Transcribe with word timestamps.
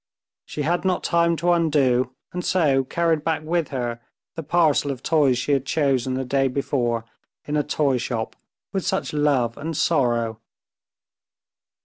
She 0.47 0.63
had 0.63 0.83
not 0.83 1.03
time 1.03 1.35
to 1.35 1.51
undo, 1.51 2.15
and 2.33 2.43
so 2.43 2.83
carried 2.83 3.23
back 3.23 3.43
with 3.43 3.67
her, 3.67 4.01
the 4.33 4.41
parcel 4.41 4.89
of 4.89 5.03
toys 5.03 5.37
she 5.37 5.51
had 5.51 5.63
chosen 5.63 6.15
the 6.15 6.25
day 6.25 6.47
before 6.47 7.05
in 7.45 7.55
a 7.55 7.61
toy 7.61 7.97
shop 7.99 8.35
with 8.73 8.83
such 8.83 9.13
love 9.13 9.59
and 9.59 9.77
sorrow. 9.77 10.41